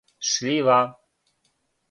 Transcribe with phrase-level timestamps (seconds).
[0.31, 0.79] шљива